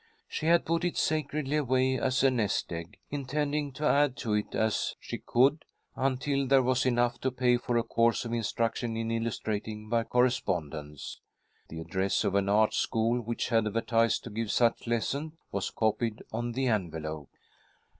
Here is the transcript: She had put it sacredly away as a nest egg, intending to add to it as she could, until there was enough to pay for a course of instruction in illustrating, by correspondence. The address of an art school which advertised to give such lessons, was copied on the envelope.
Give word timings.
She 0.27 0.47
had 0.47 0.65
put 0.65 0.83
it 0.83 0.97
sacredly 0.97 1.57
away 1.57 1.99
as 1.99 2.23
a 2.23 2.31
nest 2.31 2.73
egg, 2.73 2.97
intending 3.11 3.71
to 3.73 3.85
add 3.87 4.15
to 4.17 4.33
it 4.33 4.55
as 4.55 4.95
she 4.99 5.19
could, 5.23 5.63
until 5.95 6.47
there 6.47 6.63
was 6.63 6.87
enough 6.87 7.21
to 7.21 7.29
pay 7.29 7.55
for 7.57 7.77
a 7.77 7.83
course 7.83 8.25
of 8.25 8.33
instruction 8.33 8.97
in 8.97 9.11
illustrating, 9.11 9.89
by 9.89 10.03
correspondence. 10.05 11.21
The 11.69 11.81
address 11.81 12.23
of 12.23 12.33
an 12.33 12.49
art 12.49 12.73
school 12.73 13.21
which 13.21 13.51
advertised 13.51 14.23
to 14.23 14.31
give 14.31 14.51
such 14.51 14.87
lessons, 14.87 15.33
was 15.51 15.69
copied 15.69 16.23
on 16.33 16.53
the 16.53 16.65
envelope. 16.65 17.29